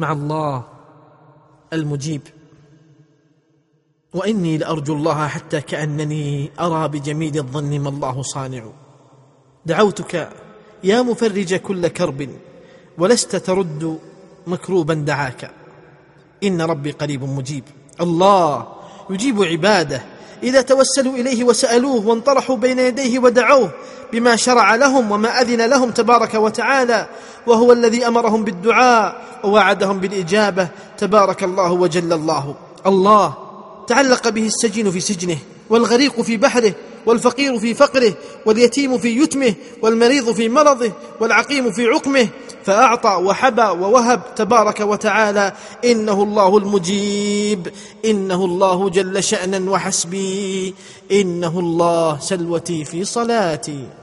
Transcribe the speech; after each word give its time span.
مع 0.00 0.12
الله 0.12 0.64
المجيب. 1.72 2.22
وإني 4.14 4.58
لأرجو 4.58 4.94
الله 4.94 5.28
حتى 5.28 5.60
كأنني 5.60 6.50
أرى 6.60 6.88
بجميل 6.88 7.38
الظن 7.38 7.80
ما 7.80 7.88
الله 7.88 8.22
صانع. 8.22 8.64
دعوتك 9.66 10.32
يا 10.84 11.02
مفرج 11.02 11.54
كل 11.54 11.88
كرب 11.88 12.28
ولست 12.98 13.36
ترد 13.36 13.98
مكروبا 14.46 14.94
دعاك. 14.94 15.50
إن 16.44 16.62
ربي 16.62 16.90
قريب 16.90 17.24
مجيب. 17.24 17.64
الله 18.00 18.66
يجيب 19.10 19.42
عباده 19.42 20.02
إذا 20.42 20.62
توسلوا 20.62 21.14
إليه 21.14 21.44
وسألوه 21.44 22.06
وانطرحوا 22.06 22.56
بين 22.56 22.78
يديه 22.78 23.18
ودعوه 23.18 23.70
بما 24.12 24.36
شرع 24.36 24.74
لهم 24.74 25.12
وما 25.12 25.40
أذن 25.40 25.66
لهم 25.66 25.90
تبارك 25.90 26.34
وتعالى 26.34 27.06
وهو 27.46 27.72
الذي 27.72 28.06
أمرهم 28.06 28.44
بالدعاء 28.44 29.22
ووعدهم 29.44 30.00
بالإجابة 30.00 30.68
تبارك 30.98 31.44
الله 31.44 31.72
وجل 31.72 32.12
الله. 32.12 32.54
الله 32.86 33.34
تعلق 33.86 34.28
به 34.28 34.46
السجين 34.46 34.90
في 34.90 35.00
سجنه 35.00 35.36
والغريق 35.70 36.20
في 36.20 36.36
بحره 36.36 36.74
والفقير 37.06 37.58
في 37.58 37.74
فقره 37.74 38.14
واليتيم 38.46 38.98
في 38.98 39.22
يتمه 39.22 39.54
والمريض 39.82 40.32
في 40.32 40.48
مرضه 40.48 40.92
والعقيم 41.20 41.70
في 41.72 41.86
عقمه 41.86 42.28
فأعطى 42.64 43.10
وحبى 43.24 43.62
ووهب 43.62 44.20
تبارك 44.36 44.80
وتعالى 44.80 45.52
إنه 45.84 46.22
الله 46.22 46.58
المجيب 46.58 47.72
إنه 48.04 48.44
الله 48.44 48.88
جل 48.90 49.24
شأنا 49.24 49.70
وحسبي 49.70 50.74
إنه 51.12 51.58
الله 51.58 52.18
سلوتي 52.18 52.84
في 52.84 53.04
صلاتي. 53.04 53.99